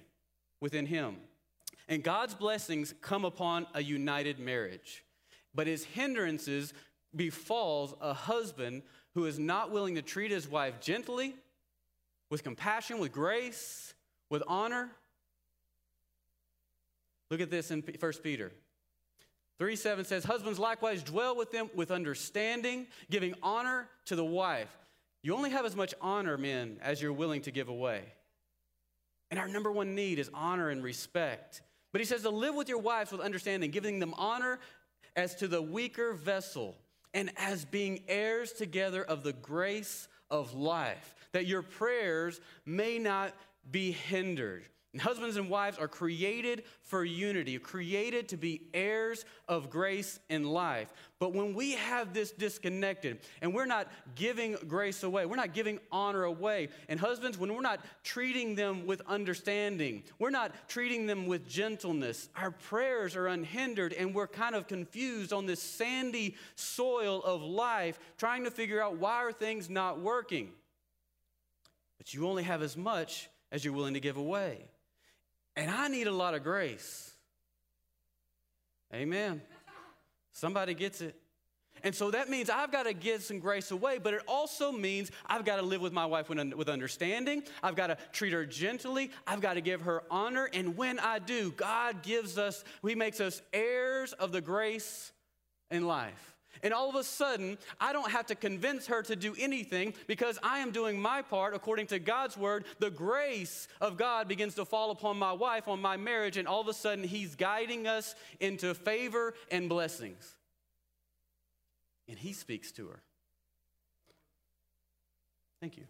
[0.61, 1.17] within him.
[1.88, 5.05] And God's blessings come upon a united marriage.
[5.53, 6.73] But his hindrances
[7.17, 8.85] befalls a husband
[9.17, 11.35] who is not willing to treat his wife gently,
[12.31, 13.95] with compassion, with grace,
[14.33, 14.88] with honor.
[17.31, 18.51] Look at this in 1 Peter.
[19.59, 24.75] 3 7 says, Husbands likewise dwell with them with understanding, giving honor to the wife.
[25.23, 28.03] You only have as much honor, men, as you're willing to give away.
[29.31, 31.61] And our number one need is honor and respect.
[31.92, 34.59] But he says to live with your wives with understanding, giving them honor
[35.14, 36.75] as to the weaker vessel,
[37.12, 43.35] and as being heirs together of the grace of life, that your prayers may not
[43.70, 44.64] be hindered.
[44.92, 50.46] And husbands and wives are created for unity, created to be heirs of grace and
[50.46, 50.92] life.
[51.18, 55.79] But when we have this disconnected and we're not giving grace away, we're not giving
[55.90, 61.27] honor away, and husbands, when we're not treating them with understanding, we're not treating them
[61.27, 67.22] with gentleness, our prayers are unhindered and we're kind of confused on this sandy soil
[67.22, 70.51] of life, trying to figure out why are things not working.
[71.96, 74.59] But you only have as much as you're willing to give away.
[75.55, 77.12] And I need a lot of grace.
[78.93, 79.43] Amen.
[80.33, 81.15] Somebody gets it.
[81.85, 85.11] And so that means I've got to give some grace away, but it also means
[85.27, 87.43] I've got to live with my wife with understanding.
[87.62, 89.11] I've got to treat her gently.
[89.27, 90.49] I've got to give her honor.
[90.53, 95.12] And when I do, God gives us, He makes us heirs of the grace
[95.71, 96.32] in life.
[96.62, 100.38] And all of a sudden, I don't have to convince her to do anything because
[100.43, 102.65] I am doing my part according to God's word.
[102.79, 106.61] The grace of God begins to fall upon my wife, on my marriage, and all
[106.61, 110.37] of a sudden, He's guiding us into favor and blessings.
[112.09, 113.03] And He speaks to her.
[115.61, 115.85] Thank you.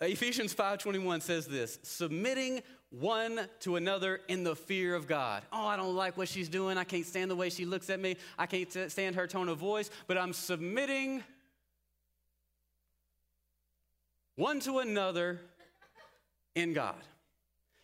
[0.00, 5.42] Ephesians 5:21 says this, submitting one to another in the fear of God.
[5.52, 6.78] Oh, I don't like what she's doing.
[6.78, 8.16] I can't stand the way she looks at me.
[8.38, 11.22] I can't stand her tone of voice, but I'm submitting
[14.36, 15.40] one to another
[16.54, 17.02] in God.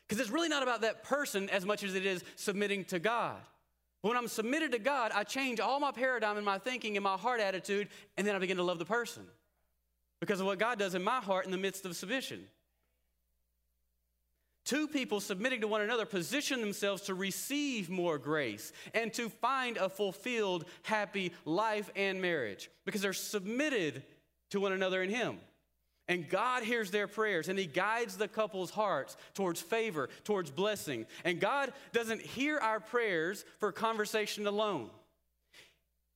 [0.07, 3.37] Because it's really not about that person as much as it is submitting to God.
[4.03, 7.17] When I'm submitted to God, I change all my paradigm and my thinking and my
[7.17, 9.27] heart attitude, and then I begin to love the person
[10.25, 12.47] because of what God does in my heart in the midst of submission.
[14.65, 19.77] Two people submitting to one another position themselves to receive more grace and to find
[19.77, 24.03] a fulfilled, happy life and marriage because they're submitted
[24.49, 25.37] to one another in Him.
[26.09, 31.05] And God hears their prayers and He guides the couple's hearts towards favor, towards blessing.
[31.27, 34.89] And God doesn't hear our prayers for conversation alone.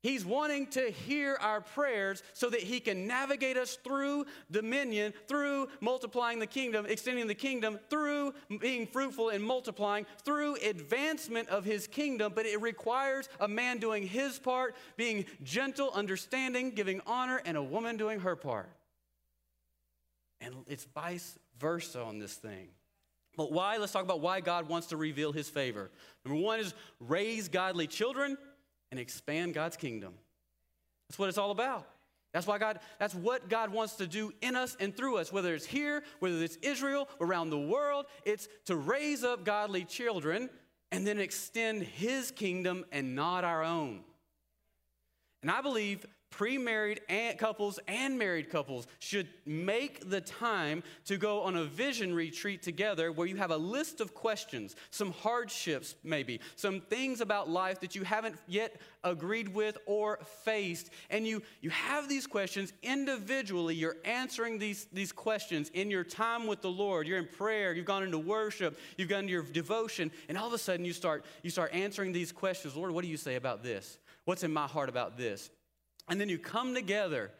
[0.09, 5.69] He's wanting to hear our prayers so that he can navigate us through dominion, through
[5.83, 11.87] multiplying the kingdom, extending the kingdom, through being fruitful and multiplying, through advancement of his
[11.87, 12.33] kingdom.
[12.35, 17.63] But it requires a man doing his part, being gentle, understanding, giving honor, and a
[17.63, 18.71] woman doing her part.
[20.41, 22.69] And it's vice versa on this thing.
[23.37, 23.77] But why?
[23.77, 25.91] Let's talk about why God wants to reveal his favor.
[26.25, 28.39] Number one is raise godly children
[28.91, 30.15] and expand God's kingdom.
[31.09, 31.87] That's what it's all about.
[32.33, 35.55] That's why God, that's what God wants to do in us and through us, whether
[35.55, 38.07] it's here, whether it's Israel, around the world.
[38.25, 40.51] It's to raise up godly children
[40.93, 44.01] and then extend his kingdom and not our own.
[45.43, 47.01] And I believe pre married
[47.39, 53.11] couples and married couples should make the time to go on a vision retreat together
[53.11, 57.95] where you have a list of questions, some hardships, maybe, some things about life that
[57.95, 60.91] you haven't yet agreed with or faced.
[61.11, 63.75] And you, you have these questions individually.
[63.75, 67.07] You're answering these, these questions in your time with the Lord.
[67.07, 70.53] You're in prayer, you've gone into worship, you've gone into your devotion, and all of
[70.53, 73.63] a sudden you start, you start answering these questions Lord, what do you say about
[73.63, 73.99] this?
[74.25, 75.51] What's in my heart about this?
[76.09, 77.31] And then you come together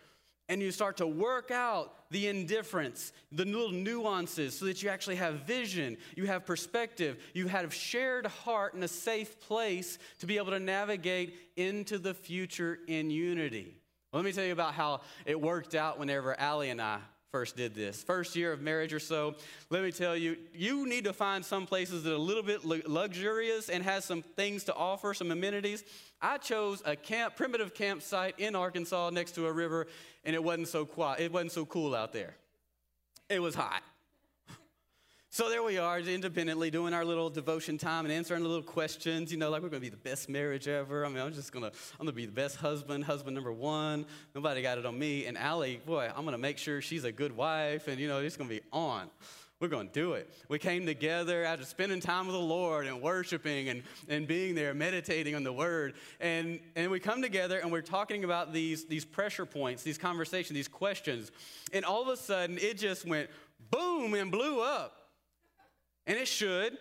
[0.49, 5.17] and you start to work out the indifference, the little nuances, so that you actually
[5.17, 10.39] have vision, you have perspective, you have shared heart and a safe place to be
[10.39, 13.77] able to navigate into the future in unity.
[14.13, 17.75] Let me tell you about how it worked out whenever Allie and I first did
[17.75, 18.03] this.
[18.03, 19.35] First year of marriage or so,
[19.71, 22.65] let me tell you, you need to find some places that are a little bit
[22.65, 25.85] luxurious and has some things to offer, some amenities.
[26.21, 29.87] I chose a camp, primitive campsite in Arkansas next to a river,
[30.25, 32.35] and it wasn't so quiet, it wasn't so cool out there.
[33.29, 33.83] It was hot.
[35.31, 39.31] So there we are, independently doing our little devotion time and answering the little questions.
[39.31, 41.05] You know, like we're to be the best marriage ever.
[41.05, 44.07] I mean, I'm just to, I'm to be the best husband, husband number one.
[44.35, 45.27] Nobody got it on me.
[45.27, 48.37] And Allie, boy, I'm to make sure she's a good wife, and you know, it's
[48.49, 49.11] to be on.
[49.61, 50.33] We're to do it.
[50.49, 54.73] We came together after spending time with the Lord and worshiping and, and being there,
[54.73, 55.95] meditating on the Word.
[56.21, 60.55] And, and we come together and we're talking about these, these pressure points, these conversations,
[60.55, 61.33] these questions.
[61.73, 63.29] And all of a sudden, it just went
[63.71, 65.08] boom and blew up
[66.09, 66.77] and it should,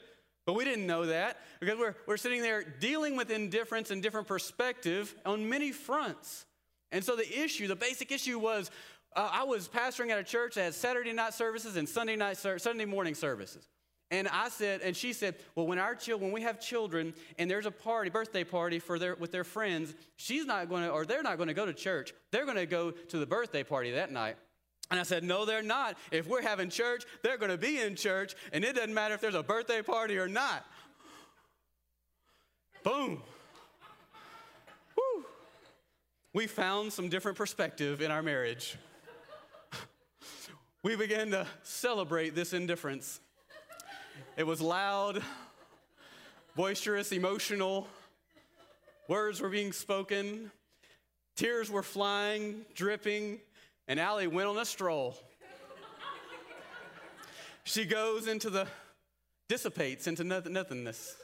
[0.48, 4.28] but we didn't know that because we're, we're sitting there dealing with indifference and different
[4.28, 6.46] perspective on many fronts.
[6.92, 8.72] And so the issue, the basic issue was
[9.16, 12.38] uh, I was pastoring at a church that had Saturday night services and Sunday night
[12.38, 13.68] Sunday morning services.
[14.10, 17.52] And I said, and she said, well, when our children, when we have children and
[17.52, 21.06] there's a party, birthday party for their with their friends, she's not going to, or
[21.06, 22.14] they're not going to go to church.
[22.32, 24.38] They're going to go to the birthday party that night.
[24.90, 25.98] And I said, No, they're not.
[26.12, 29.22] If we're having church, they're going to be in church, and it doesn't matter if
[29.22, 30.66] there's a birthday party or not.
[32.84, 33.22] Boom.
[34.96, 35.26] Woo.
[36.34, 38.78] We found some different perspective in our marriage.
[40.84, 43.20] we began to celebrate this indifference.
[44.38, 45.22] It was loud,
[46.56, 47.88] boisterous, emotional.
[49.10, 50.52] Words were being spoken,
[51.36, 53.40] tears were flying, dripping.
[53.88, 55.16] And Allie went on a stroll.
[57.64, 58.68] she goes into the,
[59.48, 61.16] dissipates into nothing, nothingness.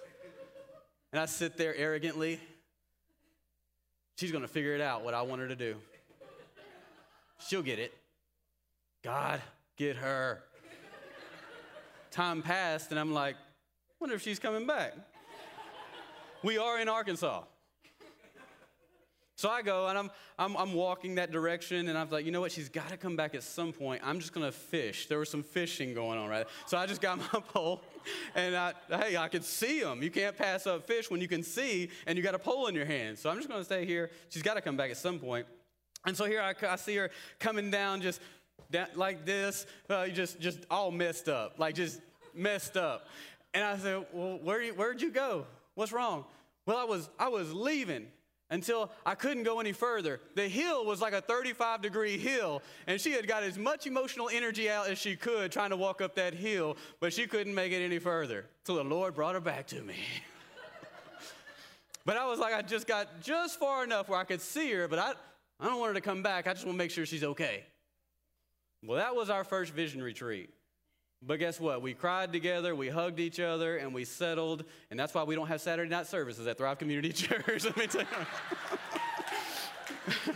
[1.11, 2.39] And I sit there arrogantly.
[4.17, 5.75] She's going to figure it out what I want her to do.
[7.47, 7.93] She'll get it.
[9.03, 9.41] God,
[9.77, 10.41] get her.
[12.11, 13.35] Time passed, and I'm like,
[13.99, 14.93] wonder if she's coming back.
[16.43, 17.43] We are in Arkansas.
[19.43, 22.39] So I go and I'm, I'm, I'm walking that direction, and I'm like, you know
[22.39, 22.53] what?
[22.53, 24.01] She's got to come back at some point.
[24.01, 25.07] I'm just going to fish.
[25.07, 26.47] There was some fishing going on, right?
[26.65, 27.81] So I just got my pole,
[28.35, 30.01] and I, hey, I could see them.
[30.01, 32.73] You can't pass up fish when you can see, and you got a pole in
[32.73, 33.19] your hand.
[33.19, 34.11] So I'm just going to stay here.
[34.29, 35.45] She's got to come back at some point.
[36.05, 38.21] And so here I, I see her coming down just
[38.71, 41.99] down, like this, uh, just, just all messed up, like just
[42.33, 43.07] messed up.
[43.53, 45.47] And I said, well, where, where'd you go?
[45.75, 46.23] What's wrong?
[46.65, 48.07] Well, I was, I was leaving
[48.53, 50.21] until I couldn't go any further.
[50.35, 54.29] The hill was like a 35 degree hill, and she had got as much emotional
[54.31, 57.71] energy out as she could trying to walk up that hill, but she couldn't make
[57.71, 58.45] it any further.
[58.65, 59.95] So the Lord brought her back to me.
[62.05, 64.87] but I was like, I just got just far enough where I could see her,
[64.87, 65.13] but I,
[65.59, 66.45] I don't want her to come back.
[66.45, 67.65] I just want to make sure she's okay.
[68.85, 70.51] Well, that was our first vision retreat.
[71.25, 71.81] But guess what?
[71.81, 74.65] We cried together, we hugged each other, and we settled.
[74.91, 77.63] And that's why we don't have Saturday night services at Thrive Community Church.
[77.63, 78.01] Let me tell
[80.27, 80.33] you.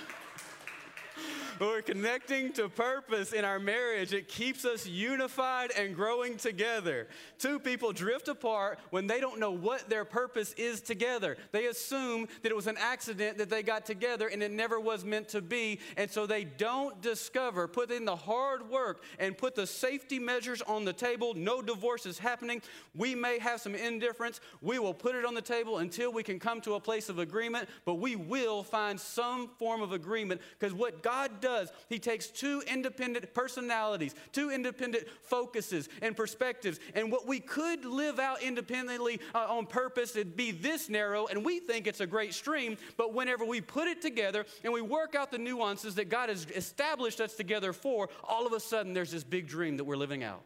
[1.60, 4.14] But we're connecting to purpose in our marriage.
[4.14, 7.08] It keeps us unified and growing together.
[7.40, 11.36] Two people drift apart when they don't know what their purpose is together.
[11.52, 15.04] They assume that it was an accident that they got together and it never was
[15.04, 15.80] meant to be.
[15.96, 20.62] And so they don't discover, put in the hard work, and put the safety measures
[20.62, 21.34] on the table.
[21.34, 22.62] No divorce is happening.
[22.94, 24.42] We may have some indifference.
[24.62, 27.18] We will put it on the table until we can come to a place of
[27.18, 31.72] agreement, but we will find some form of agreement because what God does does.
[31.88, 38.20] He takes two independent personalities, two independent focuses and perspectives, and what we could live
[38.20, 42.34] out independently uh, on purpose, it'd be this narrow, and we think it's a great
[42.34, 46.28] stream, but whenever we put it together and we work out the nuances that God
[46.28, 49.96] has established us together for, all of a sudden there's this big dream that we're
[49.96, 50.44] living out.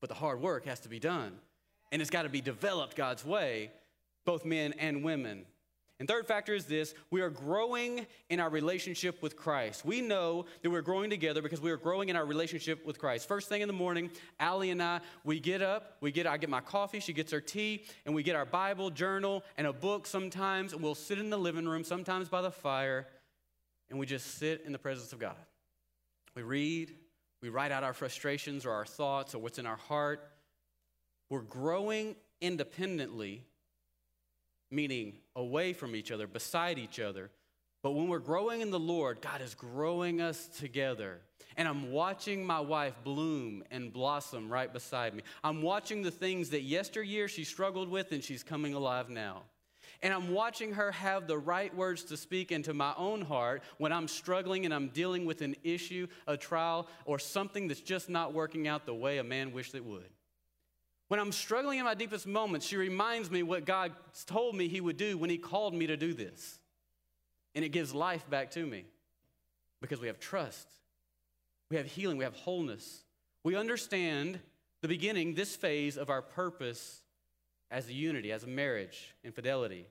[0.00, 1.32] But the hard work has to be done,
[1.92, 3.72] and it's got to be developed God's way,
[4.24, 5.44] both men and women.
[6.00, 9.84] And third factor is this we are growing in our relationship with Christ.
[9.84, 13.28] We know that we're growing together because we are growing in our relationship with Christ.
[13.28, 16.48] First thing in the morning, Allie and I, we get up, we get I get
[16.48, 20.06] my coffee, she gets her tea, and we get our Bible, journal, and a book
[20.06, 23.06] sometimes, and we'll sit in the living room, sometimes by the fire,
[23.90, 25.36] and we just sit in the presence of God.
[26.34, 26.94] We read,
[27.42, 30.26] we write out our frustrations or our thoughts or what's in our heart.
[31.28, 33.44] We're growing independently
[34.70, 37.30] meaning away from each other, beside each other.
[37.82, 41.20] But when we're growing in the Lord, God is growing us together.
[41.56, 45.22] And I'm watching my wife bloom and blossom right beside me.
[45.42, 49.42] I'm watching the things that yesteryear she struggled with and she's coming alive now.
[50.02, 53.92] And I'm watching her have the right words to speak into my own heart when
[53.92, 58.32] I'm struggling and I'm dealing with an issue, a trial, or something that's just not
[58.32, 60.08] working out the way a man wished it would.
[61.10, 63.90] When I'm struggling in my deepest moments, she reminds me what God
[64.26, 66.60] told me He would do when He called me to do this.
[67.56, 68.84] And it gives life back to me
[69.80, 70.68] because we have trust,
[71.68, 73.02] we have healing, we have wholeness.
[73.42, 74.38] We understand
[74.82, 77.00] the beginning, this phase of our purpose
[77.72, 79.86] as a unity, as a marriage, in fidelity.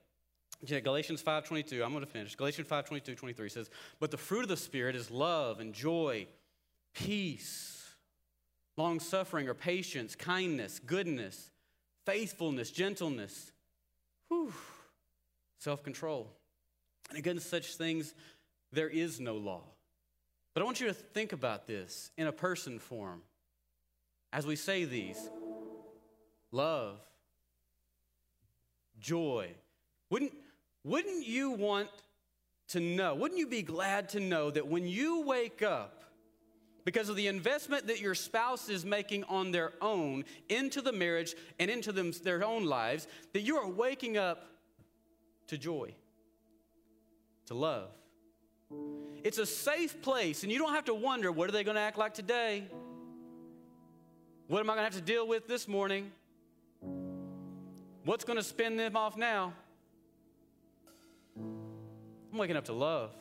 [0.65, 2.33] Galatians 5.22, I'm going to finish.
[2.37, 6.27] Galatians 5.22, 23 says, But the fruit of the Spirit is love and joy,
[6.93, 7.78] peace,
[8.79, 11.51] long suffering or patience, kindness, goodness,
[12.05, 13.51] faithfulness, gentleness,
[15.59, 16.31] self control.
[17.09, 18.15] And against such things,
[18.71, 19.63] there is no law.
[20.53, 23.21] But I want you to think about this in a person form.
[24.31, 25.29] As we say these
[26.51, 26.99] love,
[28.99, 29.49] joy.
[30.09, 30.33] Wouldn't,
[30.83, 31.89] wouldn't you want
[32.69, 35.98] to know, wouldn't you be glad to know that when you wake up,
[36.89, 41.35] because of the investment that your spouse is making on their own into the marriage
[41.59, 44.47] and into them, their own lives, that you are waking up
[45.45, 45.93] to joy,
[47.45, 47.91] to love.
[49.23, 51.81] It's a safe place, and you don't have to wonder what are they going to
[51.81, 52.67] act like today?
[54.47, 56.11] What am I going to have to deal with this morning?
[58.03, 59.53] What's going to spin them off now?
[61.37, 63.11] I'm waking up to love.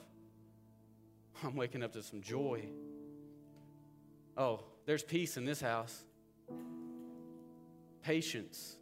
[1.45, 2.65] I'm waking up to some joy.
[4.39, 6.05] Oh, there's peace in this house.
[8.03, 8.77] Patience,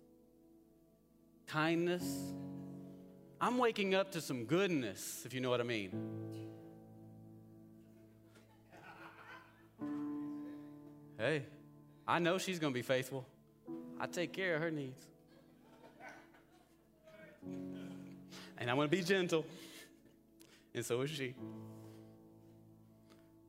[1.46, 2.04] kindness.
[3.40, 5.90] I'm waking up to some goodness, if you know what I mean.
[11.18, 11.44] Hey,
[12.06, 13.26] I know she's going to be faithful.
[13.98, 15.02] I take care of her needs.
[18.58, 19.46] And I'm going to be gentle.
[20.74, 21.34] And so is she.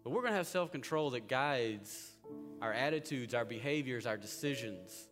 [0.07, 2.13] But we're going to have self control that guides
[2.61, 5.09] our attitudes, our behaviors, our decisions.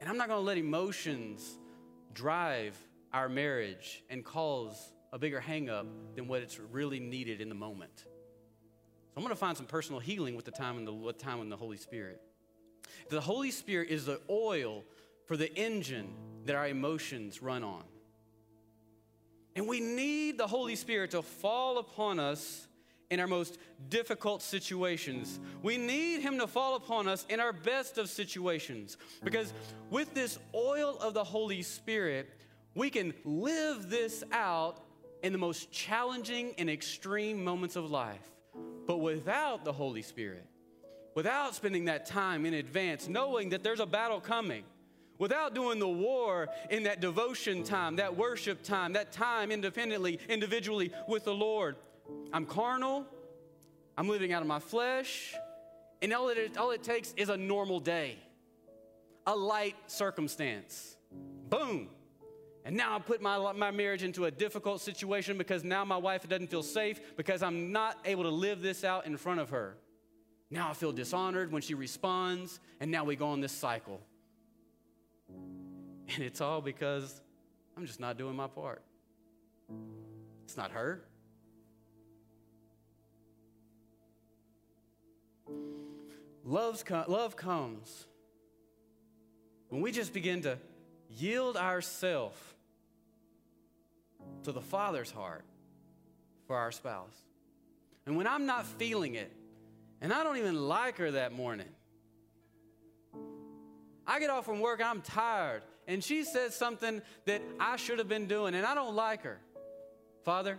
[0.00, 1.58] And I'm not going to let emotions
[2.14, 2.74] drive
[3.12, 7.92] our marriage and cause a bigger hangup than what it's really needed in the moment.
[7.98, 8.06] So
[9.18, 11.50] I'm going to find some personal healing with the time and the with time in
[11.50, 12.22] the Holy Spirit.
[13.10, 14.84] The Holy Spirit is the oil
[15.26, 16.14] for the engine
[16.46, 17.84] that our emotions run on.
[19.54, 22.68] And we need the Holy Spirit to fall upon us
[23.10, 23.58] in our most
[23.88, 25.40] difficult situations.
[25.62, 28.96] We need Him to fall upon us in our best of situations.
[29.22, 29.52] Because
[29.90, 32.30] with this oil of the Holy Spirit,
[32.74, 34.84] we can live this out
[35.22, 38.30] in the most challenging and extreme moments of life.
[38.86, 40.46] But without the Holy Spirit,
[41.14, 44.62] without spending that time in advance, knowing that there's a battle coming,
[45.18, 50.92] without doing the war in that devotion time, that worship time, that time independently, individually
[51.08, 51.76] with the Lord,
[52.32, 53.06] I'm carnal,
[53.96, 55.34] I'm living out of my flesh,
[56.02, 58.18] and all it, all it takes is a normal day,
[59.26, 60.96] a light circumstance.
[61.48, 61.88] Boom.
[62.64, 66.28] And now I put my, my marriage into a difficult situation because now my wife
[66.28, 69.76] doesn't feel safe because I'm not able to live this out in front of her.
[70.50, 74.00] Now I feel dishonored when she responds, and now we go on this cycle.
[75.28, 77.20] And it's all because
[77.76, 78.82] I'm just not doing my part.
[80.44, 81.04] It's not her.
[86.44, 88.06] Love's love comes
[89.68, 90.58] when we just begin to
[91.08, 92.38] yield ourselves
[94.44, 95.44] to the Father's heart
[96.46, 97.16] for our spouse.
[98.06, 99.30] And when I'm not feeling it,
[100.00, 101.68] and I don't even like her that morning,
[104.06, 108.08] I get off from work, I'm tired, and she says something that I should have
[108.08, 109.38] been doing, and I don't like her.
[110.24, 110.58] Father,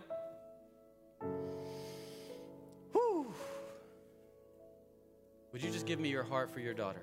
[5.52, 7.02] would you just give me your heart for your daughter?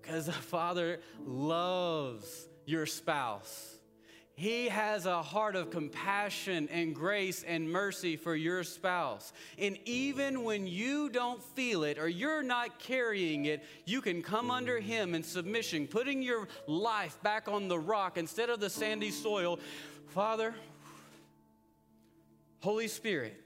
[0.00, 3.74] Because the Father loves your spouse.
[4.36, 9.32] He has a heart of compassion and grace and mercy for your spouse.
[9.58, 14.50] And even when you don't feel it or you're not carrying it, you can come
[14.50, 19.12] under Him in submission, putting your life back on the rock instead of the sandy
[19.12, 19.60] soil.
[20.08, 20.52] Father,
[22.58, 23.40] Holy Spirit,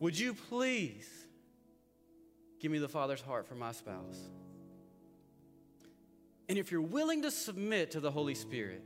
[0.00, 1.19] would you please
[2.60, 4.30] give me the Father's heart for my spouse?
[6.48, 8.82] And if you're willing to submit to the Holy Spirit,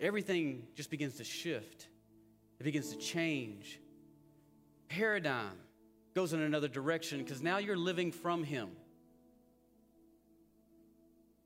[0.00, 1.88] everything just begins to shift.
[2.60, 3.80] It begins to change.
[4.88, 5.56] Paradigm
[6.14, 8.70] goes in another direction because now you're living from Him.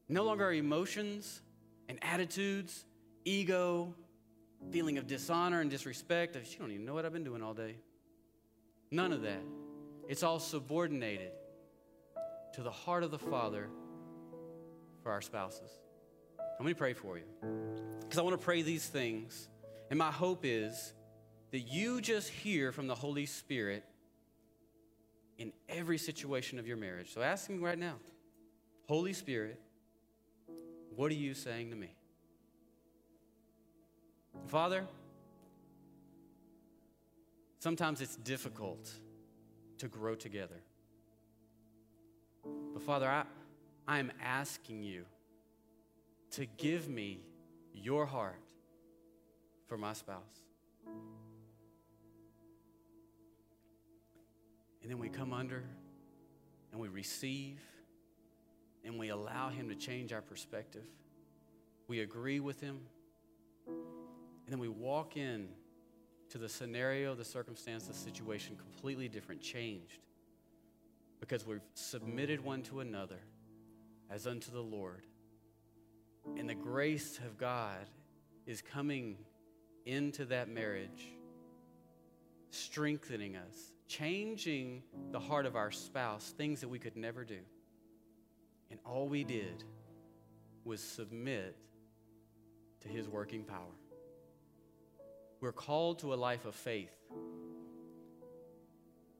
[0.09, 1.43] No longer are emotions
[1.89, 2.85] and attitudes,
[3.25, 3.95] ego,
[4.71, 6.37] feeling of dishonor and disrespect.
[6.37, 7.77] You don't even know what I've been doing all day.
[8.91, 9.43] None of that.
[10.09, 11.33] It's all subordinated
[12.55, 13.69] to the heart of the Father
[15.03, 15.71] for our spouses.
[16.59, 17.25] Let me pray for you.
[18.01, 19.49] Because I want to pray these things.
[19.91, 20.93] And my hope is
[21.51, 23.85] that you just hear from the Holy Spirit
[25.39, 27.13] in every situation of your marriage.
[27.13, 27.97] So ask Him right now
[28.89, 29.61] Holy Spirit,
[30.95, 31.91] what are you saying to me?
[34.47, 34.85] Father,
[37.59, 38.91] sometimes it's difficult
[39.79, 40.63] to grow together.
[42.73, 43.25] But Father, I,
[43.87, 45.05] I'm asking you
[46.33, 47.21] to give me
[47.73, 48.41] your heart
[49.67, 50.43] for my spouse.
[54.83, 55.65] And then we come under
[56.71, 57.61] and we receive
[58.85, 60.85] and we allow Him to change our perspective.
[61.89, 62.81] We agree with Him.
[63.67, 65.49] And then we walk in
[66.31, 70.01] to the scenario, the circumstance, the situation completely different, changed.
[71.21, 73.21] Because we've submitted one to another
[74.11, 75.07] as unto the Lord.
[76.37, 77.87] And the grace of God
[78.47, 79.17] is coming
[79.87, 81.13] into that marriage,
[82.51, 87.39] strengthening us, changing the heart of our spouse, things that we could never do.
[88.71, 89.65] And all we did
[90.65, 91.57] was submit
[92.81, 93.61] to his working power.
[95.41, 96.95] We're called to a life of faith.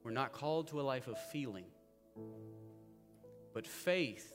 [0.03, 1.65] We're not called to a life of feeling.
[3.53, 4.33] But faith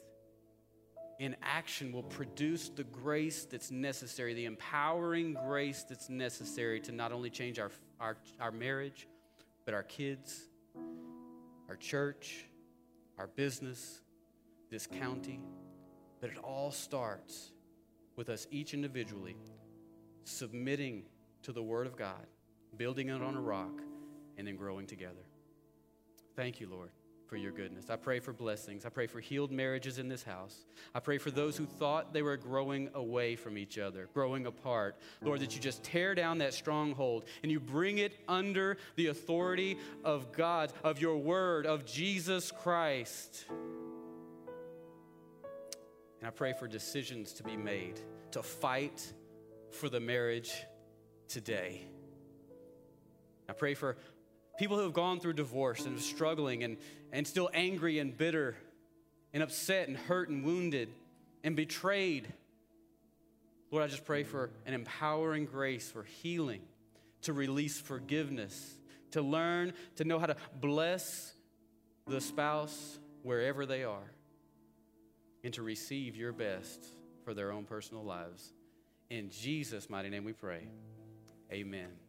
[1.18, 7.12] in action will produce the grace that's necessary, the empowering grace that's necessary to not
[7.12, 7.70] only change our,
[8.01, 9.07] our, our marriage,
[9.64, 10.49] but our kids,
[11.68, 12.47] our church,
[13.18, 14.01] our business,
[14.70, 15.41] this county.
[16.20, 17.53] But it all starts
[18.16, 19.37] with us each individually
[20.24, 21.05] submitting
[21.43, 22.26] to the Word of God,
[22.76, 23.82] building it on a rock,
[24.38, 25.26] and then growing together.
[26.36, 26.90] Thank you, Lord
[27.32, 27.88] for your goodness.
[27.88, 28.84] I pray for blessings.
[28.84, 30.66] I pray for healed marriages in this house.
[30.95, 34.99] I pray for those who thought they were growing away from each other, growing apart.
[35.22, 39.78] Lord, that you just tear down that stronghold and you bring it under the authority
[40.05, 43.47] of God, of your word, of Jesus Christ.
[46.20, 47.99] And I pray for decisions to be made
[48.32, 49.11] to fight
[49.70, 50.53] for the marriage
[51.33, 51.83] today.
[53.49, 53.97] I pray for
[54.59, 56.76] people who have gone through divorce and are struggling and,
[57.12, 58.55] and still angry and bitter
[59.33, 60.91] and upset and hurt and wounded
[61.43, 62.33] and betrayed.
[63.70, 66.61] Lord, I just pray for an empowering grace for healing,
[67.22, 68.78] to release forgiveness,
[69.12, 71.33] to learn to know how to bless
[72.07, 74.12] the spouse wherever they are,
[75.45, 76.85] and to receive your best
[77.24, 78.53] for their own personal lives.
[79.09, 80.68] In Jesus' mighty name we pray.
[81.53, 82.01] Amen.